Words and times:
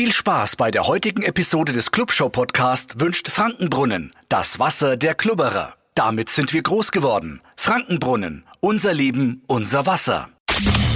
Viel 0.00 0.12
Spaß 0.12 0.56
bei 0.56 0.70
der 0.70 0.86
heutigen 0.86 1.22
Episode 1.22 1.72
des 1.72 1.90
Clubshow 1.90 2.30
Podcast 2.30 3.00
wünscht 3.00 3.28
Frankenbrunnen, 3.28 4.10
das 4.30 4.58
Wasser 4.58 4.96
der 4.96 5.14
Klubberer. 5.14 5.74
Damit 5.94 6.30
sind 6.30 6.54
wir 6.54 6.62
groß 6.62 6.90
geworden. 6.90 7.42
Frankenbrunnen, 7.54 8.44
unser 8.60 8.94
Leben, 8.94 9.42
unser 9.46 9.84
Wasser. 9.84 10.30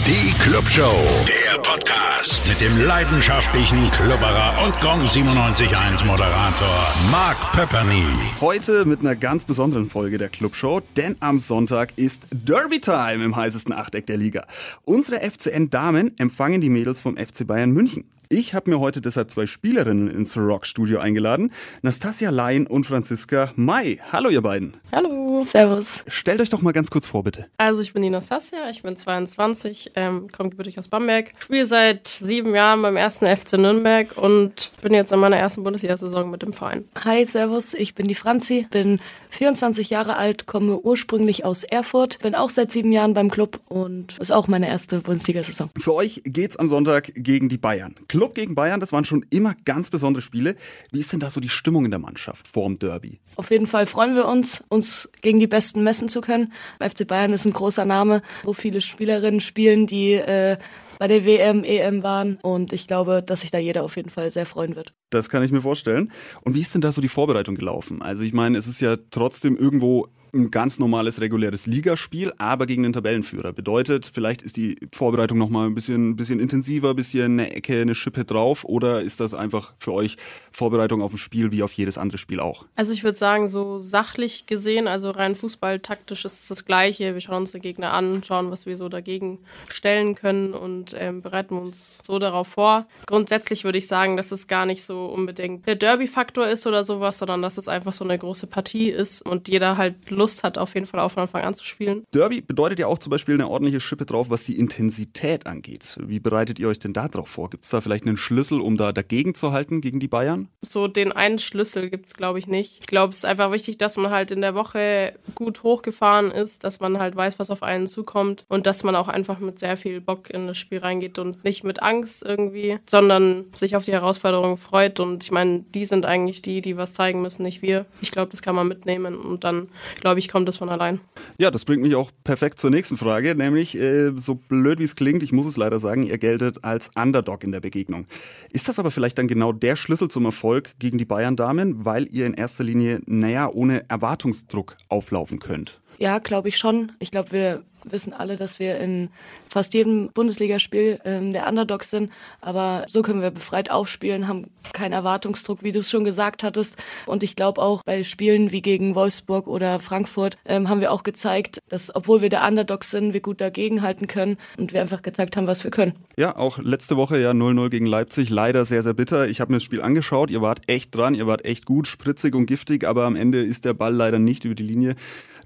Die 0.06 0.32
Clubshow, 0.38 1.04
der 1.26 1.58
Podcast 1.60 2.48
mit 2.48 2.58
dem 2.62 2.86
leidenschaftlichen 2.86 3.90
Klubberer 3.90 4.64
und 4.64 4.80
Gong 4.80 5.00
97.1 5.00 6.06
Moderator 6.06 6.94
Mark 7.10 7.52
Pepperny. 7.52 8.06
Heute 8.40 8.86
mit 8.86 9.00
einer 9.00 9.16
ganz 9.16 9.44
besonderen 9.44 9.90
Folge 9.90 10.16
der 10.16 10.30
Clubshow, 10.30 10.80
denn 10.96 11.16
am 11.20 11.40
Sonntag 11.40 11.92
ist 11.96 12.22
Derby 12.30 12.80
Time 12.80 13.22
im 13.22 13.36
heißesten 13.36 13.74
Achteck 13.74 14.06
der 14.06 14.16
Liga. 14.16 14.46
Unsere 14.86 15.20
FCN-Damen 15.20 16.16
empfangen 16.16 16.62
die 16.62 16.70
Mädels 16.70 17.02
vom 17.02 17.18
FC 17.18 17.46
Bayern 17.46 17.70
München. 17.70 18.04
Ich 18.30 18.54
habe 18.54 18.70
mir 18.70 18.80
heute 18.80 19.02
deshalb 19.02 19.30
zwei 19.30 19.46
Spielerinnen 19.46 20.08
ins 20.08 20.36
Rock-Studio 20.36 20.98
eingeladen. 20.98 21.52
Nastasia 21.82 22.30
Lein 22.30 22.66
und 22.66 22.86
Franziska 22.86 23.52
May. 23.54 24.00
Hallo 24.12 24.30
ihr 24.30 24.40
beiden. 24.40 24.76
Hallo. 24.92 25.24
Servus. 25.42 26.04
Stellt 26.06 26.40
euch 26.40 26.50
doch 26.50 26.62
mal 26.62 26.72
ganz 26.72 26.90
kurz 26.90 27.06
vor, 27.06 27.24
bitte. 27.24 27.46
Also 27.56 27.82
ich 27.82 27.92
bin 27.92 28.02
die 28.02 28.10
Nastasia, 28.10 28.70
ich 28.70 28.82
bin 28.82 28.96
22, 28.96 29.92
ähm, 29.96 30.28
komme 30.30 30.50
gebürtig 30.50 30.78
aus 30.78 30.88
Bamberg, 30.88 31.32
spiele 31.38 31.66
seit 31.66 32.06
sieben 32.06 32.54
Jahren 32.54 32.82
beim 32.82 32.96
ersten 32.96 33.26
FC 33.26 33.54
Nürnberg 33.54 34.16
und 34.16 34.70
bin 34.82 34.94
jetzt 34.94 35.12
in 35.12 35.18
meiner 35.18 35.36
ersten 35.36 35.64
Bundesliga-Saison 35.64 36.30
mit 36.30 36.42
dem 36.42 36.52
Verein. 36.52 36.84
Hi, 37.04 37.24
Servus, 37.24 37.74
ich 37.74 37.94
bin 37.94 38.06
die 38.06 38.14
Franzi, 38.14 38.66
bin 38.70 39.00
24 39.30 39.90
Jahre 39.90 40.16
alt, 40.16 40.46
komme 40.46 40.78
ursprünglich 40.78 41.44
aus 41.44 41.64
Erfurt, 41.64 42.20
bin 42.20 42.34
auch 42.34 42.50
seit 42.50 42.70
sieben 42.70 42.92
Jahren 42.92 43.14
beim 43.14 43.30
Club 43.30 43.60
und 43.68 44.16
ist 44.18 44.30
auch 44.30 44.48
meine 44.48 44.68
erste 44.68 45.00
Bundesliga-Saison. 45.00 45.70
Für 45.76 45.94
euch 45.94 46.22
geht's 46.24 46.56
am 46.56 46.68
Sonntag 46.68 47.10
gegen 47.14 47.48
die 47.48 47.58
Bayern. 47.58 47.96
Club 48.14 48.36
gegen 48.36 48.54
Bayern, 48.54 48.78
das 48.78 48.92
waren 48.92 49.04
schon 49.04 49.26
immer 49.30 49.56
ganz 49.64 49.90
besondere 49.90 50.22
Spiele. 50.22 50.54
Wie 50.92 51.00
ist 51.00 51.12
denn 51.12 51.18
da 51.18 51.30
so 51.30 51.40
die 51.40 51.48
Stimmung 51.48 51.84
in 51.84 51.90
der 51.90 51.98
Mannschaft 51.98 52.46
vor 52.46 52.68
dem 52.68 52.78
Derby? 52.78 53.18
Auf 53.34 53.50
jeden 53.50 53.66
Fall 53.66 53.86
freuen 53.86 54.14
wir 54.14 54.28
uns, 54.28 54.62
uns 54.68 55.08
gegen 55.20 55.40
die 55.40 55.48
Besten 55.48 55.82
messen 55.82 56.08
zu 56.08 56.20
können. 56.20 56.52
FC 56.78 57.08
Bayern 57.08 57.32
ist 57.32 57.44
ein 57.44 57.52
großer 57.52 57.84
Name, 57.84 58.22
wo 58.44 58.52
viele 58.52 58.82
Spielerinnen 58.82 59.40
spielen, 59.40 59.88
die 59.88 60.12
äh, 60.12 60.58
bei 61.00 61.08
der 61.08 61.24
WM, 61.24 61.64
EM 61.64 62.04
waren. 62.04 62.36
Und 62.40 62.72
ich 62.72 62.86
glaube, 62.86 63.20
dass 63.20 63.40
sich 63.40 63.50
da 63.50 63.58
jeder 63.58 63.82
auf 63.82 63.96
jeden 63.96 64.10
Fall 64.10 64.30
sehr 64.30 64.46
freuen 64.46 64.76
wird. 64.76 64.94
Das 65.14 65.28
kann 65.28 65.42
ich 65.42 65.52
mir 65.52 65.62
vorstellen. 65.62 66.12
Und 66.42 66.54
wie 66.54 66.60
ist 66.60 66.74
denn 66.74 66.80
da 66.80 66.92
so 66.92 67.00
die 67.00 67.08
Vorbereitung 67.08 67.54
gelaufen? 67.54 68.02
Also 68.02 68.22
ich 68.22 68.32
meine, 68.32 68.58
es 68.58 68.66
ist 68.66 68.80
ja 68.80 68.96
trotzdem 69.10 69.56
irgendwo 69.56 70.08
ein 70.34 70.50
ganz 70.50 70.78
normales 70.78 71.20
reguläres 71.20 71.66
Ligaspiel, 71.66 72.32
aber 72.38 72.66
gegen 72.66 72.82
den 72.82 72.92
Tabellenführer. 72.92 73.52
Bedeutet, 73.52 74.10
vielleicht 74.12 74.42
ist 74.42 74.56
die 74.56 74.76
Vorbereitung 74.92 75.38
nochmal 75.38 75.66
ein 75.66 75.74
bisschen, 75.74 76.16
bisschen 76.16 76.40
intensiver, 76.40 76.90
ein 76.90 76.96
bisschen 76.96 77.38
eine 77.38 77.54
Ecke, 77.54 77.80
eine 77.80 77.94
Schippe 77.94 78.24
drauf 78.24 78.64
oder 78.64 79.00
ist 79.00 79.20
das 79.20 79.32
einfach 79.32 79.72
für 79.78 79.92
euch 79.92 80.16
Vorbereitung 80.50 81.02
auf 81.02 81.12
ein 81.12 81.18
Spiel 81.18 81.52
wie 81.52 81.62
auf 81.62 81.72
jedes 81.72 81.98
andere 81.98 82.18
Spiel 82.18 82.40
auch? 82.40 82.66
Also 82.74 82.92
ich 82.92 83.04
würde 83.04 83.16
sagen, 83.16 83.48
so 83.48 83.78
sachlich 83.78 84.46
gesehen, 84.46 84.88
also 84.88 85.10
rein 85.10 85.36
fußballtaktisch 85.36 86.24
ist 86.24 86.42
es 86.42 86.48
das 86.48 86.64
Gleiche. 86.64 87.14
Wir 87.14 87.20
schauen 87.20 87.38
uns 87.38 87.52
den 87.52 87.62
Gegner 87.62 87.92
an, 87.92 88.22
schauen, 88.24 88.50
was 88.50 88.66
wir 88.66 88.76
so 88.76 88.88
dagegen 88.88 89.38
stellen 89.68 90.14
können 90.14 90.52
und 90.54 90.94
ähm, 90.98 91.22
bereiten 91.22 91.56
uns 91.56 92.00
so 92.04 92.18
darauf 92.18 92.48
vor. 92.48 92.86
Grundsätzlich 93.06 93.64
würde 93.64 93.78
ich 93.78 93.86
sagen, 93.86 94.16
dass 94.16 94.32
es 94.32 94.46
gar 94.46 94.66
nicht 94.66 94.82
so 94.82 95.03
unbedingt 95.06 95.66
der 95.66 95.76
Derby-Faktor 95.76 96.46
ist 96.48 96.66
oder 96.66 96.84
sowas, 96.84 97.18
sondern 97.18 97.42
dass 97.42 97.58
es 97.58 97.68
einfach 97.68 97.92
so 97.92 98.04
eine 98.04 98.18
große 98.18 98.46
Partie 98.46 98.90
ist 98.90 99.22
und 99.22 99.48
jeder 99.48 99.76
halt 99.76 100.10
Lust 100.10 100.24
Lust 100.24 100.42
hat, 100.42 100.58
auf 100.58 100.74
jeden 100.74 100.86
Fall 100.86 101.00
auch 101.00 101.10
von 101.10 101.22
Anfang 101.22 101.42
an 101.42 101.52
zu 101.52 101.64
spielen. 101.64 102.04
Derby 102.12 102.40
bedeutet 102.40 102.78
ja 102.78 102.86
auch 102.86 102.98
zum 102.98 103.10
Beispiel 103.10 103.34
eine 103.34 103.48
ordentliche 103.48 103.78
Schippe 103.78 104.06
drauf, 104.06 104.30
was 104.30 104.44
die 104.44 104.58
Intensität 104.58 105.46
angeht. 105.46 105.98
Wie 106.00 106.18
bereitet 106.18 106.58
ihr 106.58 106.68
euch 106.68 106.78
denn 106.78 106.94
da 106.94 107.08
drauf 107.08 107.28
vor? 107.28 107.50
Gibt 107.50 107.64
es 107.64 107.70
da 107.70 107.80
vielleicht 107.80 108.06
einen 108.06 108.16
Schlüssel, 108.16 108.60
um 108.60 108.78
da 108.78 108.92
dagegen 108.92 109.34
zu 109.34 109.52
halten 109.52 109.80
gegen 109.82 110.00
die 110.00 110.08
Bayern? 110.08 110.48
So 110.62 110.88
den 110.88 111.12
einen 111.12 111.38
Schlüssel 111.38 111.90
gibt 111.90 112.06
es, 112.06 112.14
glaube 112.14 112.38
ich, 112.38 112.46
nicht. 112.46 112.78
Ich 112.80 112.86
glaube, 112.86 113.12
es 113.12 113.18
ist 113.18 113.24
einfach 113.26 113.52
wichtig, 113.52 113.76
dass 113.76 113.98
man 113.98 114.10
halt 114.10 114.30
in 114.30 114.40
der 114.40 114.54
Woche 114.54 115.14
gut 115.34 115.62
hochgefahren 115.62 116.30
ist, 116.30 116.64
dass 116.64 116.80
man 116.80 116.98
halt 116.98 117.14
weiß, 117.14 117.38
was 117.38 117.50
auf 117.50 117.62
einen 117.62 117.86
zukommt 117.86 118.44
und 118.48 118.66
dass 118.66 118.82
man 118.82 118.96
auch 118.96 119.08
einfach 119.08 119.38
mit 119.38 119.58
sehr 119.58 119.76
viel 119.76 120.00
Bock 120.00 120.30
in 120.30 120.46
das 120.46 120.56
Spiel 120.56 120.78
reingeht 120.78 121.18
und 121.18 121.44
nicht 121.44 121.64
mit 121.64 121.82
Angst 121.82 122.24
irgendwie, 122.24 122.78
sondern 122.86 123.44
sich 123.54 123.76
auf 123.76 123.84
die 123.84 123.92
Herausforderung 123.92 124.56
freut. 124.56 124.83
Und 124.98 125.22
ich 125.22 125.30
meine, 125.30 125.64
die 125.74 125.84
sind 125.84 126.06
eigentlich 126.06 126.40
die, 126.40 126.62
die 126.62 126.78
was 126.78 126.94
zeigen 126.94 127.20
müssen, 127.20 127.42
nicht 127.42 127.60
wir. 127.60 127.84
Ich 128.00 128.10
glaube, 128.10 128.30
das 128.30 128.40
kann 128.40 128.54
man 128.54 128.68
mitnehmen 128.68 129.16
und 129.16 129.44
dann, 129.44 129.68
glaube 130.00 130.14
glaube 130.14 130.20
ich, 130.20 130.28
kommt 130.28 130.46
das 130.46 130.56
von 130.56 130.68
allein. 130.68 131.00
Ja, 131.38 131.50
das 131.50 131.64
bringt 131.64 131.82
mich 131.82 131.96
auch 131.96 132.12
perfekt 132.22 132.60
zur 132.60 132.70
nächsten 132.70 132.96
Frage, 132.96 133.34
nämlich 133.34 133.76
äh, 133.76 134.12
so 134.16 134.36
blöd 134.36 134.78
wie 134.78 134.84
es 134.84 134.94
klingt, 134.94 135.24
ich 135.24 135.32
muss 135.32 135.44
es 135.44 135.56
leider 135.56 135.80
sagen, 135.80 136.04
ihr 136.04 136.18
geltet 136.18 136.62
als 136.62 136.90
Underdog 136.94 137.42
in 137.42 137.50
der 137.50 137.58
Begegnung. 137.58 138.06
Ist 138.52 138.68
das 138.68 138.78
aber 138.78 138.92
vielleicht 138.92 139.18
dann 139.18 139.26
genau 139.26 139.50
der 139.50 139.74
Schlüssel 139.74 140.08
zum 140.08 140.24
Erfolg 140.26 140.70
gegen 140.78 140.98
die 140.98 141.04
Bayern-Damen, 141.04 141.84
weil 141.84 142.06
ihr 142.12 142.26
in 142.26 142.34
erster 142.34 142.62
Linie, 142.62 143.00
naja, 143.06 143.50
ohne 143.50 143.88
Erwartungsdruck 143.88 144.76
auflaufen 144.88 145.40
könnt? 145.40 145.80
Ja, 145.98 146.18
glaube 146.18 146.48
ich 146.48 146.58
schon. 146.58 146.92
Ich 146.98 147.10
glaube, 147.10 147.32
wir 147.32 147.62
wissen 147.90 148.12
alle, 148.12 148.36
dass 148.36 148.58
wir 148.58 148.78
in 148.78 149.10
fast 149.48 149.74
jedem 149.74 150.10
Bundesligaspiel 150.12 150.98
ähm, 151.04 151.32
der 151.32 151.48
Underdogs 151.48 151.90
sind. 151.90 152.10
Aber 152.40 152.84
so 152.88 153.02
können 153.02 153.20
wir 153.20 153.30
befreit 153.30 153.70
aufspielen, 153.70 154.26
haben 154.26 154.46
keinen 154.72 154.92
Erwartungsdruck, 154.92 155.62
wie 155.62 155.72
du 155.72 155.80
es 155.80 155.90
schon 155.90 156.04
gesagt 156.04 156.42
hattest. 156.42 156.82
Und 157.06 157.22
ich 157.22 157.36
glaube 157.36 157.62
auch 157.62 157.82
bei 157.84 158.02
Spielen 158.02 158.50
wie 158.50 158.62
gegen 158.62 158.94
Wolfsburg 158.94 159.46
oder 159.46 159.78
Frankfurt 159.78 160.36
ähm, 160.44 160.68
haben 160.68 160.80
wir 160.80 160.92
auch 160.92 161.02
gezeigt, 161.02 161.60
dass 161.68 161.94
obwohl 161.94 162.22
wir 162.22 162.28
der 162.28 162.46
Underdogs 162.46 162.90
sind, 162.90 163.12
wir 163.12 163.20
gut 163.20 163.40
dagegenhalten 163.40 164.06
können 164.06 164.38
und 164.58 164.72
wir 164.72 164.80
einfach 164.80 165.02
gezeigt 165.02 165.36
haben, 165.36 165.46
was 165.46 165.62
wir 165.64 165.70
können. 165.70 165.94
Ja, 166.16 166.36
auch 166.36 166.58
letzte 166.58 166.96
Woche 166.96 167.20
ja 167.20 167.30
0-0 167.30 167.70
gegen 167.70 167.86
Leipzig. 167.86 168.30
Leider 168.30 168.64
sehr, 168.64 168.82
sehr 168.82 168.94
bitter. 168.94 169.28
Ich 169.28 169.40
habe 169.40 169.52
mir 169.52 169.58
das 169.58 169.64
Spiel 169.64 169.82
angeschaut. 169.82 170.30
Ihr 170.30 170.42
wart 170.42 170.62
echt 170.66 170.94
dran, 170.94 171.14
ihr 171.14 171.26
wart 171.26 171.44
echt 171.44 171.66
gut, 171.66 171.86
spritzig 171.86 172.34
und 172.34 172.46
giftig, 172.46 172.84
aber 172.84 173.04
am 173.04 173.16
Ende 173.16 173.42
ist 173.42 173.64
der 173.64 173.74
Ball 173.74 173.94
leider 173.94 174.18
nicht 174.18 174.44
über 174.44 174.54
die 174.54 174.62
Linie. 174.62 174.96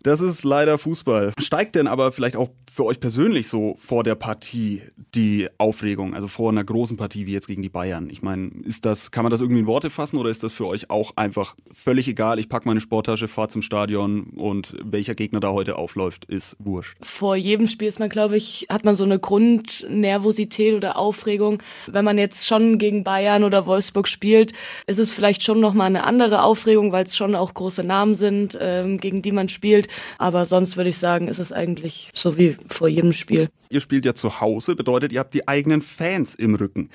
Das 0.02 0.20
ist 0.20 0.44
leider 0.44 0.78
Fußball. 0.78 1.32
Steigt 1.38 1.74
denn 1.74 1.86
aber 1.86 2.12
vielleicht 2.12 2.36
auch 2.36 2.50
für 2.72 2.84
euch 2.84 3.00
persönlich 3.00 3.48
so 3.48 3.74
vor 3.76 4.04
der 4.04 4.14
Partie 4.14 4.82
die 5.14 5.48
Aufregung, 5.58 6.14
also 6.14 6.28
vor 6.28 6.50
einer 6.50 6.62
großen 6.62 6.96
Partie 6.96 7.26
wie 7.26 7.32
jetzt 7.32 7.48
gegen 7.48 7.60
die 7.60 7.68
Bayern? 7.68 8.08
Ich 8.08 8.22
meine, 8.22 8.50
ist 8.64 8.84
das, 8.84 9.10
kann 9.10 9.24
man 9.24 9.32
das 9.32 9.40
irgendwie 9.40 9.60
in 9.60 9.66
Worte 9.66 9.90
fassen 9.90 10.16
oder 10.16 10.30
ist 10.30 10.44
das 10.44 10.54
für 10.54 10.66
euch 10.66 10.88
auch 10.88 11.12
einfach 11.16 11.56
völlig 11.72 12.06
egal? 12.06 12.38
Ich 12.38 12.48
packe 12.48 12.68
meine 12.68 12.80
Sporttasche, 12.80 13.26
fahre 13.26 13.48
zum 13.48 13.62
Stadion 13.62 14.28
und 14.36 14.76
welcher 14.84 15.14
Gegner 15.14 15.40
da 15.40 15.50
heute 15.50 15.76
aufläuft, 15.76 16.24
ist 16.26 16.56
wurscht. 16.60 16.96
Vor 17.04 17.34
jedem 17.34 17.66
Spiel 17.66 17.88
ist 17.88 17.98
man, 17.98 18.10
glaube 18.10 18.36
ich, 18.36 18.66
hat 18.68 18.84
man 18.84 18.94
so 18.94 19.02
eine 19.02 19.18
Grundnervosität 19.18 20.74
oder 20.74 20.98
Aufregung. 20.98 21.60
Wenn 21.88 22.04
man 22.04 22.16
jetzt 22.16 22.46
schon 22.46 22.78
gegen 22.78 23.02
Bayern 23.02 23.42
oder 23.42 23.66
Wolfsburg 23.66 24.06
spielt, 24.06 24.52
ist 24.86 24.98
es 24.98 25.10
vielleicht 25.10 25.42
schon 25.42 25.58
nochmal 25.58 25.88
eine 25.88 26.04
andere 26.04 26.44
Aufregung, 26.44 26.92
weil 26.92 27.04
es 27.04 27.16
schon 27.16 27.34
auch 27.34 27.54
große 27.54 27.82
Namen 27.82 28.14
sind, 28.14 28.56
ähm, 28.60 28.98
gegen 28.98 29.20
die 29.22 29.32
man 29.32 29.48
spielt. 29.48 29.87
Aber 30.18 30.44
sonst 30.44 30.76
würde 30.76 30.90
ich 30.90 30.98
sagen, 30.98 31.28
ist 31.28 31.38
es 31.38 31.52
eigentlich 31.52 32.10
so 32.14 32.36
wie 32.36 32.56
vor 32.68 32.88
jedem 32.88 33.12
Spiel. 33.12 33.48
Ihr 33.70 33.80
spielt 33.80 34.04
ja 34.04 34.14
zu 34.14 34.40
Hause, 34.40 34.76
bedeutet, 34.76 35.12
ihr 35.12 35.20
habt 35.20 35.34
die 35.34 35.46
eigenen 35.46 35.82
Fans 35.82 36.34
im 36.34 36.54
Rücken. 36.54 36.90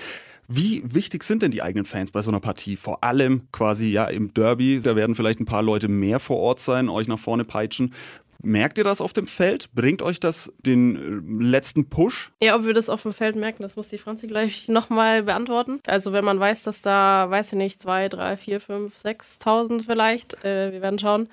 Wie 0.50 0.84
wichtig 0.86 1.24
sind 1.24 1.42
denn 1.42 1.52
die 1.52 1.62
eigenen 1.62 1.86
Fans 1.86 2.12
bei 2.12 2.22
so 2.22 2.30
einer 2.30 2.42
Partie? 2.42 2.76
Vor 2.76 3.04
allem 3.04 3.48
quasi 3.52 3.88
ja 3.88 4.06
im 4.06 4.34
Derby, 4.34 4.82
da 4.84 4.96
werden 4.96 5.16
vielleicht 5.16 5.40
ein 5.40 5.46
paar 5.46 5.64
Leute 5.64 5.88
mehr 5.88 6.20
vor 6.20 6.38
Ort 6.38 6.60
sein, 6.60 6.90
euch 6.90 7.08
nach 7.08 7.20
vorne 7.20 7.46
peitschen. 7.46 7.94
Merkt 8.42 8.78
ihr 8.78 8.84
das 8.84 9.00
auf 9.00 9.14
dem 9.14 9.28
Feld? 9.28 9.74
Bringt 9.74 10.02
euch 10.02 10.20
das 10.20 10.52
den 10.66 10.96
äh, 11.42 11.44
letzten 11.44 11.90
Push? 11.90 12.32
Ja, 12.42 12.56
ob 12.56 12.66
wir 12.66 12.74
das 12.74 12.90
auf 12.90 13.04
dem 13.04 13.14
Feld 13.14 13.36
merken, 13.36 13.64
das 13.64 13.76
muss 13.76 13.88
die 13.88 13.98
Franzi 13.98 14.28
gleich 14.28 14.68
nochmal 14.68 15.24
beantworten. 15.24 15.80
Also 15.86 16.12
wenn 16.12 16.26
man 16.26 16.40
weiß, 16.40 16.64
dass 16.64 16.82
da, 16.82 17.30
weiß 17.30 17.54
ich 17.54 17.58
nicht, 17.58 17.82
zwei, 17.82 18.10
drei, 18.10 18.36
vier, 18.36 18.60
fünf, 18.60 18.98
sechstausend 18.98 19.86
vielleicht, 19.86 20.44
äh, 20.44 20.74
wir 20.74 20.82
werden 20.82 21.00
schauen, 21.00 21.30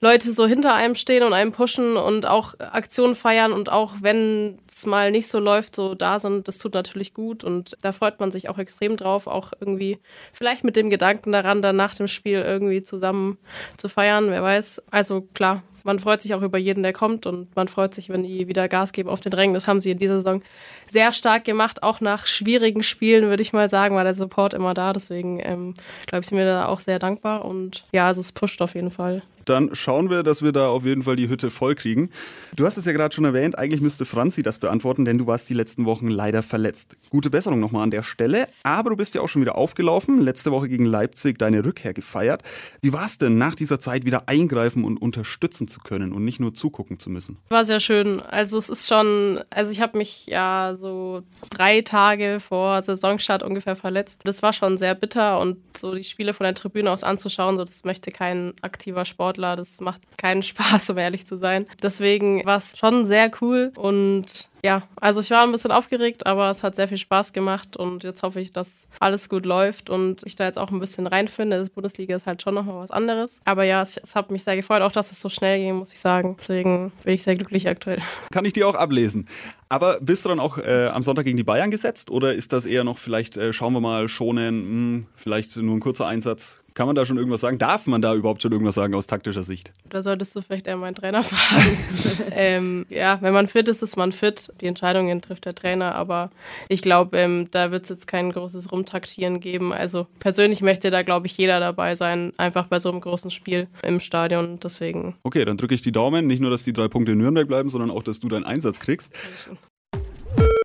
Leute 0.00 0.32
so 0.32 0.46
hinter 0.46 0.74
einem 0.74 0.94
stehen 0.94 1.22
und 1.22 1.32
einem 1.32 1.52
pushen 1.52 1.96
und 1.96 2.26
auch 2.26 2.54
Aktionen 2.58 3.14
feiern 3.14 3.52
und 3.52 3.70
auch 3.70 3.96
wenn 4.00 4.58
es 4.68 4.86
mal 4.86 5.10
nicht 5.10 5.28
so 5.28 5.38
läuft, 5.38 5.74
so 5.74 5.94
da 5.94 6.18
sind, 6.18 6.48
das 6.48 6.58
tut 6.58 6.74
natürlich 6.74 7.14
gut 7.14 7.44
und 7.44 7.76
da 7.82 7.92
freut 7.92 8.20
man 8.20 8.30
sich 8.30 8.48
auch 8.48 8.58
extrem 8.58 8.96
drauf, 8.96 9.26
auch 9.26 9.52
irgendwie 9.60 9.98
vielleicht 10.32 10.64
mit 10.64 10.76
dem 10.76 10.88
Gedanken 10.88 11.32
daran, 11.32 11.62
dann 11.62 11.76
nach 11.76 11.94
dem 11.94 12.08
Spiel 12.08 12.40
irgendwie 12.40 12.82
zusammen 12.82 13.38
zu 13.76 13.88
feiern, 13.88 14.30
wer 14.30 14.42
weiß. 14.42 14.82
Also 14.90 15.22
klar, 15.34 15.62
man 15.84 15.98
freut 16.00 16.22
sich 16.22 16.34
auch 16.34 16.42
über 16.42 16.58
jeden, 16.58 16.82
der 16.82 16.92
kommt 16.92 17.26
und 17.26 17.54
man 17.54 17.68
freut 17.68 17.94
sich, 17.94 18.08
wenn 18.08 18.24
die 18.24 18.48
wieder 18.48 18.68
Gas 18.68 18.92
geben 18.92 19.08
auf 19.08 19.20
den 19.20 19.32
Rängen. 19.32 19.54
Das 19.54 19.68
haben 19.68 19.80
sie 19.80 19.90
in 19.90 19.98
dieser 19.98 20.16
Saison 20.16 20.42
sehr 20.90 21.12
stark 21.12 21.44
gemacht. 21.44 21.82
Auch 21.82 22.00
nach 22.00 22.26
schwierigen 22.26 22.82
Spielen, 22.82 23.26
würde 23.28 23.42
ich 23.42 23.52
mal 23.52 23.68
sagen, 23.68 23.94
war 23.94 24.04
der 24.04 24.14
Support 24.14 24.54
immer 24.54 24.74
da. 24.74 24.92
Deswegen 24.92 25.40
ähm, 25.40 25.74
glaube 26.06 26.22
ich, 26.22 26.28
sind 26.28 26.38
wir 26.38 26.46
da 26.46 26.66
auch 26.66 26.80
sehr 26.80 26.98
dankbar. 26.98 27.44
Und 27.44 27.84
ja, 27.92 28.06
also 28.06 28.20
es 28.20 28.32
pusht 28.32 28.60
auf 28.62 28.74
jeden 28.74 28.90
Fall 28.90 29.22
Dann 29.44 29.74
schauen 29.74 30.10
wir, 30.10 30.22
dass 30.22 30.42
wir 30.42 30.52
da 30.52 30.68
auf 30.68 30.84
jeden 30.84 31.02
Fall 31.02 31.16
die 31.16 31.28
Hütte 31.28 31.50
voll 31.50 31.74
kriegen. 31.74 32.10
Du 32.56 32.66
hast 32.66 32.76
es 32.76 32.84
ja 32.84 32.92
gerade 32.92 33.14
schon 33.14 33.24
erwähnt, 33.24 33.58
eigentlich 33.58 33.80
müsste 33.80 34.04
Franzi 34.04 34.42
das 34.42 34.58
beantworten, 34.58 35.04
denn 35.04 35.18
du 35.18 35.26
warst 35.26 35.48
die 35.50 35.54
letzten 35.54 35.84
Wochen 35.84 36.08
leider 36.08 36.42
verletzt. 36.42 36.96
Gute 37.10 37.30
Besserung 37.30 37.60
nochmal 37.60 37.82
an 37.82 37.90
der 37.90 38.02
Stelle, 38.02 38.46
aber 38.62 38.90
du 38.90 38.96
bist 38.96 39.14
ja 39.14 39.20
auch 39.20 39.28
schon 39.28 39.42
wieder 39.42 39.56
aufgelaufen, 39.56 40.20
letzte 40.20 40.52
Woche 40.52 40.68
gegen 40.68 40.86
Leipzig 40.86 41.38
deine 41.38 41.64
Rückkehr 41.64 41.92
gefeiert. 41.92 42.42
Wie 42.82 42.92
war 42.92 43.06
es 43.06 43.18
denn, 43.18 43.38
nach 43.38 43.54
dieser 43.54 43.80
Zeit 43.80 44.04
wieder 44.04 44.28
eingreifen 44.28 44.84
und 44.84 45.00
unterstützen 45.00 45.68
zu 45.68 45.80
können 45.80 46.12
und 46.12 46.24
nicht 46.24 46.40
nur 46.40 46.54
zugucken 46.54 46.98
zu 46.98 47.10
müssen? 47.10 47.38
War 47.48 47.64
sehr 47.64 47.80
schön. 47.80 48.20
Also 48.20 48.58
es 48.58 48.68
ist 48.68 48.88
schon, 48.88 49.40
also 49.50 49.72
ich 49.72 49.80
habe 49.80 49.98
mich 49.98 50.26
ja 50.26 50.74
so 50.76 51.22
drei 51.50 51.82
Tage 51.82 52.38
vor 52.40 52.82
Saisonstart 52.82 53.42
ungefähr 53.42 53.76
verletzt. 53.76 54.22
Das 54.24 54.42
war 54.42 54.52
schon 54.52 54.78
sehr 54.78 54.94
bitter 54.94 55.40
und 55.40 55.58
so 55.76 55.94
die 55.94 56.04
Spiele 56.04 56.34
von 56.34 56.44
der 56.44 56.54
Tribüne 56.54 56.90
aus 56.90 57.04
anzuschauen, 57.04 57.56
so 57.56 57.64
das 57.64 57.84
möchte 57.84 58.10
kein 58.10 58.54
aktiver 58.62 59.04
Sportler. 59.34 59.56
Das 59.56 59.80
macht 59.80 60.02
keinen 60.16 60.42
Spaß, 60.54 60.90
um 60.90 60.98
ehrlich 60.98 61.26
zu 61.26 61.36
sein. 61.36 61.66
Deswegen 61.82 62.44
war 62.44 62.58
es 62.58 62.74
schon 62.78 63.06
sehr 63.06 63.30
cool 63.40 63.72
und 63.76 64.48
ja, 64.64 64.82
also 64.98 65.20
ich 65.20 65.30
war 65.30 65.42
ein 65.42 65.52
bisschen 65.52 65.72
aufgeregt, 65.72 66.24
aber 66.24 66.50
es 66.50 66.62
hat 66.62 66.74
sehr 66.74 66.88
viel 66.88 66.96
Spaß 66.96 67.34
gemacht 67.34 67.76
und 67.76 68.02
jetzt 68.02 68.22
hoffe 68.22 68.40
ich, 68.40 68.50
dass 68.50 68.88
alles 68.98 69.28
gut 69.28 69.44
läuft 69.44 69.90
und 69.90 70.22
ich 70.24 70.36
da 70.36 70.46
jetzt 70.46 70.58
auch 70.58 70.70
ein 70.70 70.80
bisschen 70.80 71.06
reinfinde. 71.06 71.58
Das 71.58 71.68
Bundesliga 71.68 72.16
ist 72.16 72.26
halt 72.26 72.40
schon 72.40 72.54
nochmal 72.54 72.76
was 72.76 72.90
anderes. 72.90 73.42
Aber 73.44 73.64
ja, 73.64 73.82
es, 73.82 73.98
es, 73.98 74.16
hat 74.16 74.30
mich 74.30 74.42
sehr 74.42 74.56
gefreut, 74.56 74.80
auch 74.80 74.92
dass 74.92 75.12
es 75.12 75.20
so 75.20 75.28
schnell 75.28 75.58
ging, 75.58 75.74
muss 75.74 75.92
ich 75.92 76.00
sagen. 76.00 76.36
Deswegen 76.38 76.92
bin 77.04 77.14
ich 77.14 77.22
sehr 77.22 77.36
glücklich 77.36 77.68
aktuell. 77.68 77.98
Kann 78.32 78.46
ich 78.46 78.54
dir 78.54 78.66
auch 78.66 78.74
ablesen. 78.74 79.28
Aber 79.68 79.98
bist 80.00 80.24
du 80.24 80.30
dann 80.30 80.40
auch 80.40 80.56
äh, 80.56 80.86
am 80.86 81.02
Sonntag 81.02 81.26
gegen 81.26 81.36
die 81.36 81.44
Bayern 81.44 81.70
gesetzt 81.70 82.10
oder 82.10 82.32
ist 82.32 82.54
das 82.54 82.64
eher 82.64 82.84
noch 82.84 82.96
vielleicht, 82.96 83.36
äh, 83.36 83.52
schauen 83.52 83.74
wir 83.74 83.80
mal, 83.80 84.08
schonen, 84.08 84.56
mh, 84.56 84.70
hm, 84.70 85.06
vielleicht 85.14 85.54
nur 85.58 85.76
ein 85.76 85.80
kurzer 85.80 86.06
Einsatz? 86.06 86.56
Kann 86.74 86.88
man 86.88 86.96
da 86.96 87.06
schon 87.06 87.16
irgendwas 87.16 87.40
sagen? 87.40 87.56
Darf 87.58 87.86
man 87.86 88.02
da 88.02 88.16
überhaupt 88.16 88.42
schon 88.42 88.50
irgendwas 88.50 88.74
sagen 88.74 88.94
aus 88.94 89.06
taktischer 89.06 89.44
Sicht? 89.44 89.72
Da 89.88 90.02
solltest 90.02 90.34
du 90.34 90.42
vielleicht 90.42 90.66
eher 90.66 90.76
meinen 90.76 90.96
Trainer 90.96 91.22
fragen. 91.22 91.78
ähm, 92.32 92.86
ja, 92.88 93.18
wenn 93.20 93.32
man 93.32 93.46
fit 93.46 93.68
ist, 93.68 93.82
ist 93.82 93.96
man 93.96 94.10
fit. 94.10 94.52
Die 94.60 94.66
Entscheidungen 94.66 95.22
trifft 95.22 95.44
der 95.44 95.54
Trainer, 95.54 95.94
aber 95.94 96.30
ich 96.68 96.82
glaube, 96.82 97.16
ähm, 97.16 97.46
da 97.52 97.70
wird 97.70 97.84
es 97.84 97.90
jetzt 97.90 98.06
kein 98.08 98.32
großes 98.32 98.72
Rumtaktieren 98.72 99.38
geben. 99.38 99.72
Also 99.72 100.08
persönlich 100.18 100.62
möchte 100.62 100.90
da, 100.90 101.02
glaube 101.02 101.28
ich, 101.28 101.38
jeder 101.38 101.60
dabei 101.60 101.94
sein, 101.94 102.32
einfach 102.38 102.66
bei 102.66 102.80
so 102.80 102.90
einem 102.90 103.00
großen 103.00 103.30
Spiel 103.30 103.68
im 103.82 104.00
Stadion. 104.00 104.58
Deswegen. 104.60 105.14
Okay, 105.22 105.44
dann 105.44 105.56
drücke 105.56 105.74
ich 105.74 105.82
die 105.82 105.92
Daumen. 105.92 106.26
Nicht 106.26 106.40
nur, 106.40 106.50
dass 106.50 106.64
die 106.64 106.72
drei 106.72 106.88
Punkte 106.88 107.12
in 107.12 107.18
Nürnberg 107.18 107.46
bleiben, 107.46 107.70
sondern 107.70 107.92
auch, 107.92 108.02
dass 108.02 108.18
du 108.18 108.26
deinen 108.26 108.44
Einsatz 108.44 108.80
kriegst. 108.80 109.16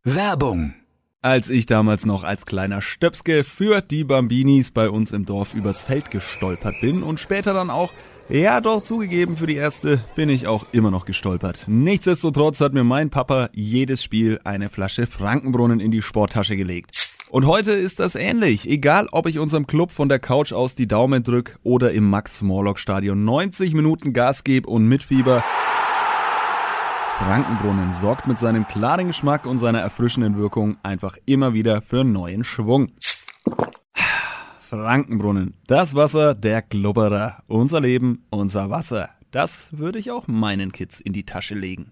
Werbung 0.04 0.74
als 1.21 1.50
ich 1.50 1.66
damals 1.66 2.06
noch 2.06 2.24
als 2.24 2.45
kleiner 2.45 2.81
Stöpske 2.81 3.44
für 3.44 3.81
die 3.81 4.06
Bambinis 4.06 4.71
bei 4.71 4.89
uns 4.89 5.12
im 5.12 5.25
Dorf 5.25 5.54
übers 5.54 5.81
Feld 5.81 6.12
gestolpert 6.12 6.75
bin 6.80 7.04
und 7.04 7.19
später 7.19 7.54
dann 7.54 7.69
auch, 7.69 7.92
ja 8.30 8.62
doch 8.62 8.81
zugegeben, 8.83 9.36
für 9.36 9.48
die 9.48 9.56
erste 9.56 10.00
bin 10.16 10.30
ich 10.30 10.48
auch 10.48 10.66
immer 10.71 10.92
noch 10.92 11.06
gestolpert. 11.06 11.66
Nichtsdestotrotz 11.68 12.62
hat 12.62 12.74
mir 12.74 12.86
mein 12.86 13.10
Papa 13.10 13.50
jedes 13.54 14.01
Spiel 14.01 14.39
eine 14.45 14.69
Flasche 14.69 15.07
Frankenbrunnen 15.07 15.81
in 15.81 15.92
die 15.92 16.01
Sporttasche 16.01 16.56
gelegt. 16.56 17.10
Und 17.30 17.45
heute 17.45 17.74
ist 17.74 18.00
das 18.00 18.15
ähnlich. 18.15 18.68
Egal, 18.69 19.07
ob 19.12 19.27
ich 19.27 19.39
unserem 19.39 19.68
Club 19.68 19.92
von 19.92 20.10
der 20.10 20.19
Couch 20.19 20.54
aus 20.54 20.74
die 20.74 20.88
Daumen 20.88 21.24
drück 21.24 21.60
oder 21.63 21.92
im 21.92 22.10
Max-Morlock-Stadion 22.10 23.24
90 23.24 23.74
Minuten 23.74 24.13
Gas 24.13 24.44
gebe 24.44 24.69
und 24.69 24.88
mitfieber. 24.88 25.44
Frankenbrunnen 27.19 27.92
sorgt 27.92 28.27
mit 28.27 28.39
seinem 28.39 28.66
klaren 28.66 29.07
Geschmack 29.07 29.45
und 29.45 29.60
seiner 29.60 29.81
erfrischenden 29.81 30.38
Wirkung 30.38 30.77
einfach 30.83 31.18
immer 31.25 31.54
wieder 31.54 31.81
für 31.81 32.06
neuen 32.06 32.45
Schwung. 32.45 32.88
Frankenbrunnen, 34.62 35.56
das 35.68 35.95
Wasser 35.95 36.33
der 36.33 36.62
Glubberer. 36.62 37.44
Unser 37.48 37.81
Leben, 37.81 38.25
unser 38.30 38.69
Wasser. 38.69 39.10
Das 39.31 39.77
würde 39.77 40.00
ich 40.00 40.12
auch 40.12 40.27
meinen 40.27 40.71
Kids 40.71 41.01
in 41.01 41.12
die 41.12 41.25
Tasche 41.25 41.56
legen. 41.56 41.92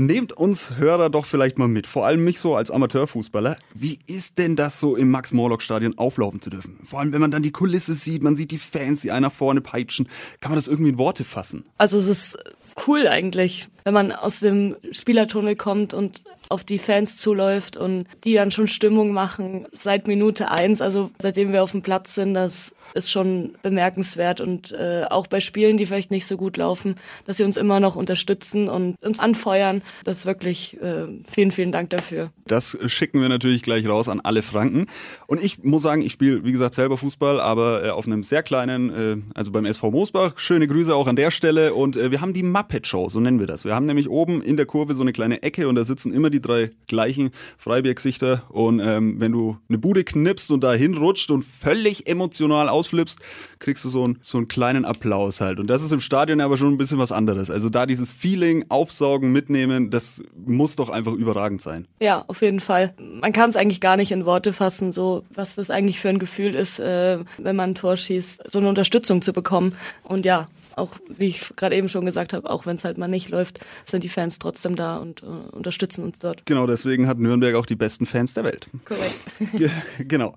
Nehmt 0.00 0.32
uns 0.32 0.76
Hörer 0.76 1.10
doch 1.10 1.26
vielleicht 1.26 1.58
mal 1.58 1.66
mit, 1.66 1.88
vor 1.88 2.06
allem 2.06 2.22
mich 2.22 2.38
so 2.38 2.54
als 2.54 2.70
Amateurfußballer. 2.70 3.56
Wie 3.74 3.98
ist 4.06 4.38
denn 4.38 4.54
das 4.54 4.78
so 4.78 4.94
im 4.94 5.10
Max-Morlock-Stadion 5.10 5.98
auflaufen 5.98 6.40
zu 6.40 6.50
dürfen? 6.50 6.78
Vor 6.84 7.00
allem, 7.00 7.12
wenn 7.12 7.20
man 7.20 7.32
dann 7.32 7.42
die 7.42 7.50
Kulisse 7.50 7.94
sieht, 7.94 8.22
man 8.22 8.36
sieht 8.36 8.52
die 8.52 8.58
Fans, 8.58 9.00
die 9.00 9.10
einer 9.10 9.30
vorne 9.30 9.60
peitschen. 9.60 10.08
Kann 10.40 10.52
man 10.52 10.56
das 10.56 10.68
irgendwie 10.68 10.90
in 10.90 10.98
Worte 10.98 11.24
fassen? 11.24 11.64
Also 11.78 11.98
es 11.98 12.06
ist 12.06 12.38
cool 12.86 13.08
eigentlich, 13.08 13.68
wenn 13.84 13.94
man 13.94 14.12
aus 14.12 14.40
dem 14.40 14.76
Spielertunnel 14.90 15.56
kommt 15.56 15.94
und 15.94 16.22
auf 16.48 16.64
die 16.64 16.78
Fans 16.78 17.16
zuläuft 17.18 17.76
und 17.76 18.06
die 18.24 18.34
dann 18.34 18.50
schon 18.50 18.68
Stimmung 18.68 19.12
machen 19.12 19.66
seit 19.72 20.06
Minute 20.06 20.50
eins, 20.50 20.80
also 20.80 21.10
seitdem 21.20 21.52
wir 21.52 21.62
auf 21.62 21.72
dem 21.72 21.82
Platz 21.82 22.14
sind, 22.14 22.34
das 22.34 22.74
ist 22.94 23.10
schon 23.10 23.54
bemerkenswert 23.62 24.40
und 24.40 24.72
äh, 24.72 25.04
auch 25.08 25.26
bei 25.26 25.40
Spielen, 25.40 25.76
die 25.76 25.86
vielleicht 25.86 26.10
nicht 26.10 26.26
so 26.26 26.36
gut 26.36 26.56
laufen, 26.56 26.96
dass 27.26 27.36
sie 27.36 27.44
uns 27.44 27.56
immer 27.56 27.80
noch 27.80 27.96
unterstützen 27.96 28.68
und 28.68 28.96
uns 29.02 29.20
anfeuern. 29.20 29.82
Das 30.04 30.18
ist 30.18 30.26
wirklich 30.26 30.80
äh, 30.80 31.06
vielen, 31.30 31.52
vielen 31.52 31.72
Dank 31.72 31.90
dafür. 31.90 32.30
Das 32.46 32.78
schicken 32.86 33.20
wir 33.20 33.28
natürlich 33.28 33.62
gleich 33.62 33.86
raus 33.86 34.08
an 34.08 34.20
alle 34.20 34.42
Franken. 34.42 34.86
Und 35.26 35.42
ich 35.42 35.62
muss 35.62 35.82
sagen, 35.82 36.02
ich 36.02 36.12
spiele, 36.12 36.44
wie 36.44 36.52
gesagt, 36.52 36.74
selber 36.74 36.96
Fußball, 36.96 37.40
aber 37.40 37.84
äh, 37.84 37.90
auf 37.90 38.06
einem 38.06 38.22
sehr 38.22 38.42
kleinen, 38.42 38.90
äh, 38.90 39.16
also 39.34 39.52
beim 39.52 39.66
SV 39.66 39.90
Moosbach. 39.90 40.38
Schöne 40.38 40.66
Grüße 40.66 40.94
auch 40.94 41.06
an 41.06 41.16
der 41.16 41.30
Stelle. 41.30 41.74
Und 41.74 41.96
äh, 41.96 42.10
wir 42.10 42.20
haben 42.20 42.32
die 42.32 42.42
Muppet 42.42 42.86
Show, 42.86 43.08
so 43.08 43.20
nennen 43.20 43.38
wir 43.38 43.46
das. 43.46 43.64
Wir 43.68 43.74
haben 43.74 43.84
nämlich 43.84 44.08
oben 44.08 44.40
in 44.40 44.56
der 44.56 44.64
Kurve 44.64 44.94
so 44.94 45.02
eine 45.02 45.12
kleine 45.12 45.42
Ecke 45.42 45.68
und 45.68 45.74
da 45.74 45.84
sitzen 45.84 46.10
immer 46.14 46.30
die 46.30 46.40
drei 46.40 46.70
gleichen 46.86 47.32
Freibergsichter. 47.58 48.44
Und 48.48 48.80
ähm, 48.80 49.20
wenn 49.20 49.30
du 49.30 49.58
eine 49.68 49.76
Bude 49.76 50.04
knippst 50.04 50.50
und 50.50 50.64
da 50.64 50.72
hinrutscht 50.72 51.30
und 51.30 51.44
völlig 51.44 52.06
emotional 52.06 52.70
ausflippst, 52.70 53.18
kriegst 53.58 53.84
du 53.84 53.90
so, 53.90 54.08
ein, 54.08 54.18
so 54.22 54.38
einen 54.38 54.48
kleinen 54.48 54.86
Applaus 54.86 55.42
halt. 55.42 55.58
Und 55.58 55.68
das 55.68 55.82
ist 55.82 55.92
im 55.92 56.00
Stadion 56.00 56.40
aber 56.40 56.56
schon 56.56 56.72
ein 56.72 56.78
bisschen 56.78 56.96
was 56.98 57.12
anderes. 57.12 57.50
Also 57.50 57.68
da 57.68 57.84
dieses 57.84 58.10
Feeling, 58.10 58.64
aufsaugen, 58.70 59.32
mitnehmen, 59.32 59.90
das 59.90 60.22
muss 60.46 60.74
doch 60.74 60.88
einfach 60.88 61.12
überragend 61.12 61.60
sein. 61.60 61.86
Ja, 62.00 62.24
auf 62.26 62.40
jeden 62.40 62.60
Fall. 62.60 62.94
Man 62.98 63.34
kann 63.34 63.50
es 63.50 63.56
eigentlich 63.56 63.82
gar 63.82 63.98
nicht 63.98 64.12
in 64.12 64.24
Worte 64.24 64.54
fassen, 64.54 64.92
so 64.92 65.24
was 65.34 65.56
das 65.56 65.68
eigentlich 65.68 66.00
für 66.00 66.08
ein 66.08 66.18
Gefühl 66.18 66.54
ist, 66.54 66.78
äh, 66.78 67.18
wenn 67.36 67.54
man 67.54 67.72
ein 67.72 67.74
Tor 67.74 67.98
schießt, 67.98 68.50
so 68.50 68.60
eine 68.60 68.70
Unterstützung 68.70 69.20
zu 69.20 69.34
bekommen. 69.34 69.74
Und 70.04 70.24
ja, 70.24 70.48
auch 70.78 70.98
wie 71.08 71.26
ich 71.26 71.54
gerade 71.56 71.76
eben 71.76 71.88
schon 71.88 72.06
gesagt 72.06 72.32
habe, 72.32 72.48
auch 72.48 72.66
wenn 72.66 72.76
es 72.76 72.84
halt 72.84 72.98
mal 72.98 73.08
nicht 73.08 73.28
läuft, 73.28 73.60
sind 73.84 74.04
die 74.04 74.08
Fans 74.08 74.38
trotzdem 74.38 74.76
da 74.76 74.96
und 74.96 75.22
uh, 75.22 75.48
unterstützen 75.52 76.04
uns 76.04 76.18
dort. 76.18 76.46
Genau, 76.46 76.66
deswegen 76.66 77.06
hat 77.06 77.18
Nürnberg 77.18 77.54
auch 77.56 77.66
die 77.66 77.76
besten 77.76 78.06
Fans 78.06 78.34
der 78.34 78.44
Welt. 78.44 78.70
Korrekt. 78.84 79.68
genau. 80.08 80.34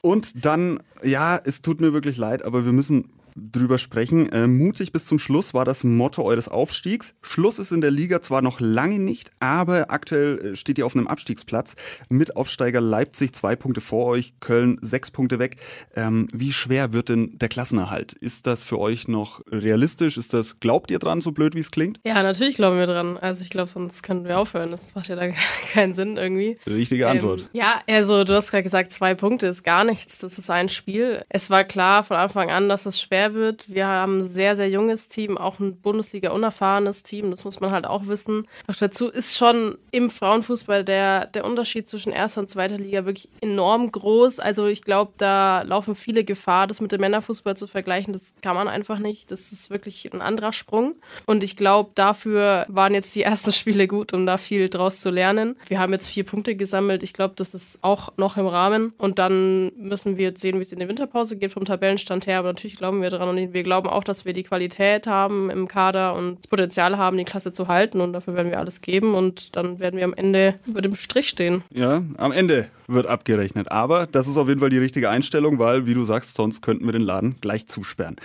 Und 0.00 0.44
dann, 0.44 0.80
ja, 1.02 1.40
es 1.42 1.62
tut 1.62 1.80
mir 1.80 1.92
wirklich 1.92 2.16
leid, 2.16 2.44
aber 2.44 2.64
wir 2.64 2.72
müssen 2.72 3.10
drüber 3.36 3.78
sprechen. 3.78 4.28
Äh, 4.30 4.46
mutig 4.46 4.92
bis 4.92 5.06
zum 5.06 5.18
Schluss 5.18 5.54
war 5.54 5.64
das 5.64 5.84
Motto 5.84 6.22
eures 6.22 6.48
Aufstiegs. 6.48 7.14
Schluss 7.22 7.58
ist 7.58 7.72
in 7.72 7.80
der 7.80 7.90
Liga 7.90 8.22
zwar 8.22 8.42
noch 8.42 8.60
lange 8.60 8.98
nicht, 8.98 9.30
aber 9.40 9.90
aktuell 9.90 10.38
äh, 10.38 10.56
steht 10.56 10.78
ihr 10.78 10.86
auf 10.86 10.94
einem 10.94 11.08
Abstiegsplatz. 11.08 11.74
Mit 12.08 12.36
Aufsteiger 12.36 12.80
Leipzig 12.80 13.32
zwei 13.34 13.56
Punkte 13.56 13.80
vor 13.80 14.06
euch, 14.06 14.34
Köln 14.40 14.78
sechs 14.82 15.10
Punkte 15.10 15.38
weg. 15.38 15.56
Ähm, 15.96 16.28
wie 16.32 16.52
schwer 16.52 16.92
wird 16.92 17.08
denn 17.08 17.38
der 17.38 17.48
Klassenerhalt? 17.48 18.12
Ist 18.12 18.46
das 18.46 18.62
für 18.62 18.78
euch 18.78 19.08
noch 19.08 19.40
realistisch? 19.50 20.16
Ist 20.16 20.32
das, 20.34 20.60
glaubt 20.60 20.90
ihr 20.90 20.98
dran, 20.98 21.20
so 21.20 21.32
blöd 21.32 21.54
wie 21.54 21.60
es 21.60 21.70
klingt? 21.70 22.00
Ja, 22.06 22.22
natürlich 22.22 22.56
glauben 22.56 22.78
wir 22.78 22.86
dran. 22.86 23.16
Also 23.18 23.42
ich 23.42 23.50
glaube, 23.50 23.68
sonst 23.68 24.02
könnten 24.02 24.26
wir 24.26 24.38
aufhören. 24.38 24.70
Das 24.70 24.94
macht 24.94 25.08
ja 25.08 25.16
da 25.16 25.28
keinen 25.72 25.94
Sinn 25.94 26.16
irgendwie. 26.16 26.58
Richtige 26.66 27.08
Antwort. 27.08 27.40
Ähm, 27.40 27.48
ja, 27.52 27.82
also 27.88 28.24
du 28.24 28.34
hast 28.34 28.50
gerade 28.50 28.62
gesagt, 28.62 28.92
zwei 28.92 29.14
Punkte 29.14 29.46
ist 29.46 29.64
gar 29.64 29.84
nichts. 29.84 30.18
Das 30.18 30.38
ist 30.38 30.50
ein 30.50 30.68
Spiel. 30.68 31.24
Es 31.28 31.50
war 31.50 31.64
klar 31.64 32.04
von 32.04 32.16
Anfang 32.16 32.50
an, 32.50 32.68
dass 32.68 32.86
es 32.86 33.00
schwer 33.00 33.23
schwer 33.24 33.34
wird. 33.34 33.64
Wir 33.68 33.86
haben 33.86 34.18
ein 34.18 34.24
sehr, 34.24 34.56
sehr 34.56 34.68
junges 34.68 35.08
Team, 35.08 35.38
auch 35.38 35.58
ein 35.58 35.76
Bundesliga-unerfahrenes 35.76 37.02
Team, 37.02 37.30
das 37.30 37.44
muss 37.44 37.60
man 37.60 37.70
halt 37.70 37.86
auch 37.86 38.06
wissen. 38.06 38.46
Noch 38.66 38.76
dazu 38.76 39.08
ist 39.08 39.36
schon 39.36 39.78
im 39.90 40.10
Frauenfußball 40.10 40.84
der, 40.84 41.26
der 41.26 41.44
Unterschied 41.44 41.88
zwischen 41.88 42.12
erster 42.12 42.40
und 42.40 42.48
zweiter 42.48 42.78
Liga 42.78 43.04
wirklich 43.04 43.28
enorm 43.40 43.90
groß. 43.90 44.40
Also 44.40 44.66
ich 44.66 44.82
glaube, 44.82 45.12
da 45.18 45.62
laufen 45.62 45.94
viele 45.94 46.24
Gefahr, 46.24 46.66
das 46.66 46.80
mit 46.80 46.92
dem 46.92 47.00
Männerfußball 47.00 47.56
zu 47.56 47.66
vergleichen. 47.66 48.12
Das 48.12 48.34
kann 48.42 48.56
man 48.56 48.68
einfach 48.68 48.98
nicht. 48.98 49.30
Das 49.30 49.52
ist 49.52 49.70
wirklich 49.70 50.12
ein 50.12 50.20
anderer 50.20 50.52
Sprung. 50.52 50.94
Und 51.26 51.44
ich 51.44 51.56
glaube, 51.56 51.90
dafür 51.94 52.66
waren 52.68 52.94
jetzt 52.94 53.14
die 53.14 53.22
ersten 53.22 53.52
Spiele 53.64 53.86
gut, 53.86 54.12
um 54.12 54.26
da 54.26 54.38
viel 54.38 54.68
draus 54.68 55.00
zu 55.00 55.10
lernen. 55.10 55.56
Wir 55.66 55.78
haben 55.78 55.92
jetzt 55.92 56.08
vier 56.08 56.24
Punkte 56.24 56.56
gesammelt. 56.56 57.02
Ich 57.02 57.12
glaube, 57.12 57.34
das 57.36 57.54
ist 57.54 57.78
auch 57.82 58.12
noch 58.16 58.36
im 58.36 58.46
Rahmen. 58.46 58.92
Und 58.98 59.18
dann 59.18 59.72
müssen 59.76 60.16
wir 60.16 60.24
jetzt 60.24 60.40
sehen, 60.40 60.58
wie 60.58 60.62
es 60.62 60.72
in 60.72 60.78
der 60.78 60.88
Winterpause 60.88 61.36
geht 61.36 61.52
vom 61.52 61.64
Tabellenstand 61.64 62.26
her. 62.26 62.38
Aber 62.40 62.48
natürlich 62.48 62.76
glauben 62.76 63.00
wir 63.00 63.10
daran 63.14 63.28
und 63.30 63.52
wir 63.52 63.62
glauben 63.62 63.88
auch, 63.88 64.04
dass 64.04 64.24
wir 64.24 64.32
die 64.32 64.42
Qualität 64.42 65.06
haben 65.06 65.50
im 65.50 65.68
Kader 65.68 66.14
und 66.14 66.36
das 66.36 66.46
Potenzial 66.48 66.98
haben, 66.98 67.16
die 67.16 67.24
Klasse 67.24 67.52
zu 67.52 67.68
halten 67.68 68.00
und 68.00 68.12
dafür 68.12 68.34
werden 68.34 68.50
wir 68.50 68.58
alles 68.58 68.80
geben 68.80 69.14
und 69.14 69.56
dann 69.56 69.78
werden 69.78 69.96
wir 69.96 70.04
am 70.04 70.14
Ende 70.14 70.54
über 70.66 70.82
dem 70.82 70.94
Strich 70.94 71.28
stehen. 71.28 71.62
Ja, 71.72 72.02
am 72.18 72.32
Ende 72.32 72.68
wird 72.86 73.06
abgerechnet. 73.06 73.70
Aber 73.70 74.06
das 74.06 74.28
ist 74.28 74.36
auf 74.36 74.48
jeden 74.48 74.60
Fall 74.60 74.70
die 74.70 74.78
richtige 74.78 75.10
Einstellung, 75.10 75.58
weil, 75.58 75.86
wie 75.86 75.94
du 75.94 76.02
sagst, 76.02 76.36
sonst 76.36 76.62
könnten 76.62 76.84
wir 76.84 76.92
den 76.92 77.02
Laden 77.02 77.36
gleich 77.40 77.66
zusperren. 77.66 78.16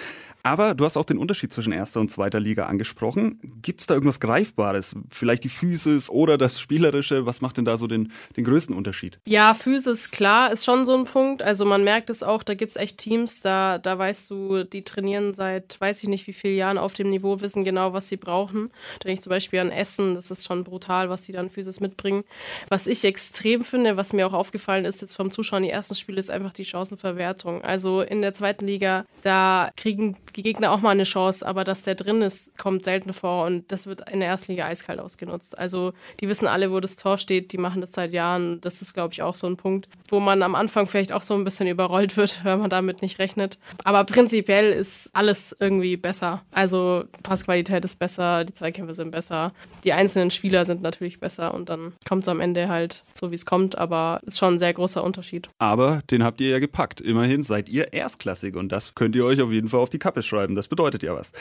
Aber 0.44 0.74
du 0.74 0.86
hast 0.86 0.98
auch 0.98 1.06
den 1.06 1.18
Unterschied 1.18 1.52
zwischen 1.52 1.74
erster 1.74 2.00
und 2.00 2.12
zweiter 2.12 2.40
Liga 2.40 2.66
angesprochen. 2.66 3.40
Gibt 3.62 3.82
es 3.82 3.88
da 3.88 3.94
irgendwas 3.94 4.20
Greifbares? 4.20 4.96
Vielleicht 5.10 5.44
die 5.44 5.50
Physis 5.50 6.10
oder 6.10 6.38
das 6.38 6.60
Spielerische? 6.60 7.26
Was 7.26 7.42
macht 7.42 7.58
denn 7.58 7.66
da 7.66 7.78
so 7.78 7.88
den, 7.88 8.12
den 8.38 8.46
größten 8.46 8.76
Unterschied? 8.76 9.20
Ja, 9.26 9.54
Physis, 9.54 10.12
klar, 10.12 10.52
ist 10.52 10.66
schon 10.66 10.86
so 10.86 10.96
ein 10.96 11.04
Punkt. 11.04 11.44
Also 11.44 11.66
man 11.66 11.84
merkt 11.84 12.10
es 12.10 12.24
auch, 12.24 12.44
da 12.44 12.54
gibt 12.54 12.72
es 12.72 12.78
echt 12.78 12.98
Teams, 12.98 13.42
da, 13.42 13.78
da 13.78 13.98
weißt 13.98 14.30
du, 14.30 14.64
die 14.64 14.84
trainieren 14.84 15.34
seit 15.34 15.80
weiß 15.80 16.04
ich 16.04 16.10
nicht 16.10 16.28
wie 16.28 16.34
vielen 16.34 16.58
Jahren 16.58 16.78
auf 16.78 16.94
dem 16.94 17.10
Niveau, 17.10 17.42
wissen 17.42 17.64
genau, 17.64 17.94
was 17.94 18.08
sie 18.08 18.18
brauchen. 18.18 18.72
Denke 19.04 19.14
ich 19.14 19.22
zum 19.22 19.30
Beispiel 19.30 19.60
an 19.60 19.72
Essen, 19.72 20.14
das 20.14 20.32
ist 20.32 20.46
schon 20.46 20.64
brutal, 20.64 21.10
was 21.10 21.22
die 21.22 21.32
dann 21.32 21.50
Physis 21.50 21.80
mitbringen. 21.80 22.24
Was 22.70 22.88
ich 22.88 23.04
extrem 23.04 23.64
finde, 23.64 23.98
was 23.98 24.14
mir 24.14 24.26
auch 24.26 24.34
aufgefallen 24.34 24.86
ist 24.86 25.02
jetzt 25.02 25.16
vom 25.16 25.32
Zuschauen, 25.32 25.64
die 25.64 25.70
ersten 25.70 25.96
Spiele, 25.96 26.20
ist 26.20 26.32
einfach 26.32 26.54
die 26.54 26.66
Chancenverwertung. 26.66 27.64
Also 27.64 28.02
in 28.02 28.22
der 28.22 28.34
zweiten 28.34 28.66
Liga, 28.66 29.06
da 29.22 29.72
kriegen 29.76 30.18
Gegner 30.44 30.72
auch 30.72 30.82
mal 30.82 30.92
eine 30.92 31.04
Chance, 31.04 31.46
aber 31.46 31.64
dass 31.64 31.84
der 31.84 31.96
drin 31.96 32.22
ist, 32.22 32.58
kommt 32.58 32.84
selten 32.84 33.14
vor 33.14 33.46
und 33.46 33.72
das 33.72 33.88
wird 33.88 34.10
in 34.10 34.20
der 34.20 34.30
ersten 34.30 34.52
Liga 34.52 34.66
eiskalt 34.66 35.00
ausgenutzt. 35.00 35.58
Also 35.58 35.94
die 36.20 36.28
wissen 36.28 36.48
alle, 36.48 36.72
wo 36.72 36.80
das 36.80 36.96
Tor 36.96 37.18
steht, 37.18 37.52
die 37.52 37.58
machen 37.58 37.82
das 37.82 37.94
seit 37.94 38.12
Jahren. 38.12 38.62
Das 38.62 38.82
ist, 38.82 38.94
glaube 38.94 39.14
ich, 39.14 39.22
auch 39.22 39.36
so 39.36 39.48
ein 39.48 39.58
Punkt, 39.58 39.90
wo 40.10 40.20
man 40.20 40.42
am 40.44 40.56
Anfang 40.56 40.88
vielleicht 40.88 41.12
auch 41.12 41.24
so 41.24 41.34
ein 41.34 41.44
bisschen 41.44 41.68
überrollt 41.68 42.18
wird, 42.18 42.40
wenn 42.44 42.60
man 42.60 42.70
damit 42.70 43.02
nicht 43.02 43.20
rechnet. 43.20 43.58
Aber 43.84 44.04
prinzipiell 44.04 44.72
ist 44.72 45.10
alles 45.14 45.56
irgendwie 45.60 45.98
besser. 45.98 46.44
Also 46.52 47.04
Passqualität 47.24 47.86
ist 47.86 47.98
besser, 47.98 48.46
die 48.46 48.54
Zweikämpfe 48.54 48.94
sind 48.94 49.12
besser, 49.12 49.54
die 49.84 49.94
einzelnen 49.94 50.32
Spieler 50.32 50.66
sind 50.66 50.82
natürlich 50.82 51.20
besser 51.20 51.54
und 51.54 51.70
dann 51.70 51.94
kommt 52.08 52.24
es 52.24 52.30
am 52.30 52.40
Ende 52.40 52.70
halt 52.70 53.04
so, 53.14 53.32
wie 53.32 53.36
es 53.36 53.46
kommt, 53.46 53.78
aber 53.78 54.20
ist 54.26 54.40
schon 54.40 54.56
ein 54.56 54.60
sehr 54.60 54.74
großer 54.74 55.04
Unterschied. 55.04 55.50
Aber 55.58 56.02
den 56.10 56.24
habt 56.24 56.42
ihr 56.42 56.50
ja 56.50 56.60
gepackt. 56.60 57.02
Immerhin 57.02 57.44
seid 57.44 57.70
ihr 57.70 57.94
erstklassig 57.94 58.56
und 58.56 58.72
das 58.72 58.96
könnt 58.96 59.16
ihr 59.16 59.26
euch 59.26 59.42
auf 59.42 59.52
jeden 59.52 59.70
Fall 59.70 59.80
auf 59.80 59.90
die 59.90 60.00
Kappe 60.00 60.22
schreiben. 60.30 60.56
Das 60.56 60.68
bedeutet 60.68 61.04
ja 61.04 61.14
was. 61.16 61.34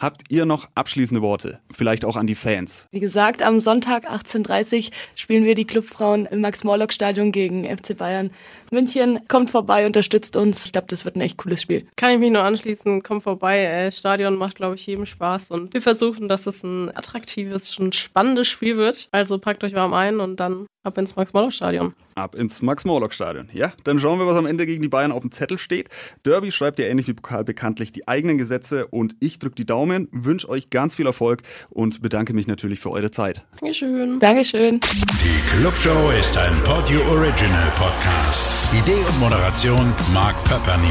Habt 0.00 0.22
ihr 0.30 0.46
noch 0.46 0.68
abschließende 0.74 1.20
Worte? 1.20 1.60
Vielleicht 1.70 2.04
auch 2.04 2.16
an 2.16 2.26
die 2.26 2.34
Fans? 2.34 2.86
Wie 2.90 3.00
gesagt, 3.00 3.42
am 3.42 3.60
Sonntag 3.60 4.10
18.30 4.10 4.86
Uhr 4.86 4.92
spielen 5.14 5.44
wir 5.44 5.54
die 5.54 5.66
Clubfrauen 5.66 6.26
im 6.26 6.40
Max-Morlock-Stadion 6.40 7.32
gegen 7.32 7.64
FC 7.64 7.96
Bayern. 7.96 8.30
München, 8.70 9.20
kommt 9.28 9.50
vorbei, 9.50 9.86
unterstützt 9.86 10.36
uns. 10.36 10.66
Ich 10.66 10.72
glaube, 10.72 10.86
das 10.88 11.04
wird 11.04 11.16
ein 11.16 11.20
echt 11.20 11.36
cooles 11.36 11.60
Spiel. 11.60 11.86
Kann 11.96 12.12
ich 12.12 12.18
mich 12.18 12.30
nur 12.30 12.42
anschließen, 12.42 13.02
kommt 13.02 13.22
vorbei. 13.22 13.64
Äh, 13.64 13.92
Stadion 13.92 14.36
macht, 14.36 14.56
glaube 14.56 14.76
ich, 14.76 14.86
jedem 14.86 15.06
Spaß 15.06 15.50
und 15.50 15.74
wir 15.74 15.82
versuchen, 15.82 16.28
dass 16.28 16.46
es 16.46 16.62
ein 16.62 16.96
attraktives, 16.96 17.74
schon 17.74 17.92
spannendes 17.92 18.48
Spiel 18.48 18.76
wird. 18.76 19.08
Also 19.12 19.38
packt 19.38 19.64
euch 19.64 19.74
warm 19.74 19.92
ein 19.92 20.20
und 20.20 20.38
dann 20.40 20.66
Ab 20.88 20.96
ins 20.96 21.16
Max-Morlock-Stadion. 21.16 21.92
Ab 22.14 22.34
ins 22.34 22.62
Max-Morlock-Stadion. 22.62 23.50
Ja, 23.52 23.74
dann 23.84 23.98
schauen 23.98 24.18
wir, 24.18 24.26
was 24.26 24.38
am 24.38 24.46
Ende 24.46 24.64
gegen 24.64 24.80
die 24.80 24.88
Bayern 24.88 25.12
auf 25.12 25.20
dem 25.20 25.30
Zettel 25.30 25.58
steht. 25.58 25.90
Derby 26.24 26.50
schreibt 26.50 26.78
ja 26.78 26.86
ähnlich 26.86 27.06
wie 27.08 27.12
Pokal 27.12 27.44
bekanntlich 27.44 27.92
die 27.92 28.08
eigenen 28.18 28.36
Gesetze 28.36 28.88
und 28.88 29.14
ich 29.20 29.38
drücke 29.38 29.54
die 29.54 29.64
Daumen, 29.66 30.08
wünsche 30.10 30.48
euch 30.48 30.70
ganz 30.70 30.96
viel 30.96 31.06
Erfolg 31.06 31.42
und 31.70 32.02
bedanke 32.02 32.32
mich 32.34 32.48
natürlich 32.48 32.80
für 32.80 32.90
eure 32.90 33.12
Zeit. 33.12 33.46
Dankeschön. 33.60 34.18
Dankeschön. 34.18 34.80
Die 34.80 35.60
Clubshow 35.60 36.10
ist 36.18 36.36
ein 36.36 36.52
Podio 36.64 37.00
Original 37.10 37.72
Podcast. 37.76 38.50
Idee 38.74 39.04
und 39.08 39.20
Moderation 39.20 39.94
Mark 40.12 40.42
Pepperny. 40.44 40.88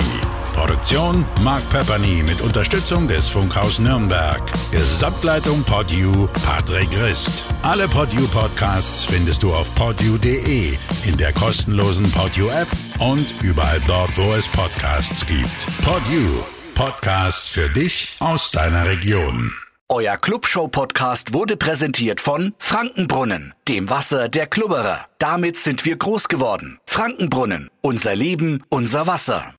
Produktion 0.54 1.26
Mark 1.44 1.70
Pepperny 1.70 2.24
mit 2.24 2.42
Unterstützung 2.42 3.08
des 3.08 3.30
Funkhaus 3.30 3.78
Nürnberg. 3.78 4.42
Gesamtleitung 4.72 5.64
Podu 5.64 6.28
Patrick 6.46 6.90
Christ. 6.90 7.44
Alle 7.62 7.88
Podu 7.88 8.26
Podcasts 8.30 9.04
findest 9.04 9.44
du 9.44 9.54
auf 9.54 9.74
podu.de, 9.76 10.74
in 11.06 11.18
der 11.18 11.34
kostenlosen 11.34 12.10
Podu 12.12 12.48
App 12.50 12.70
und 13.00 13.36
überall 13.44 13.82
dort, 13.86 14.18
wo 14.18 14.34
es 14.34 14.48
Podcasts 14.48 15.26
gibt. 15.26 15.68
Podu. 15.86 16.57
Podcasts 16.78 17.48
für 17.48 17.70
dich 17.70 18.16
aus 18.20 18.52
deiner 18.52 18.88
Region. 18.88 19.52
Euer 19.90 20.16
Clubshow-Podcast 20.16 21.34
wurde 21.34 21.58
präsentiert 21.58 22.22
von 22.22 22.54
Frankenbrunnen, 22.60 23.56
dem 23.68 23.90
Wasser 23.90 24.30
der 24.30 24.46
Klubberer. 24.46 25.08
Damit 25.18 25.58
sind 25.58 25.86
wir 25.86 25.98
groß 25.98 26.28
geworden. 26.28 26.78
Frankenbrunnen, 26.86 27.72
unser 27.82 28.16
Leben, 28.16 28.64
unser 28.70 29.08
Wasser. 29.08 29.56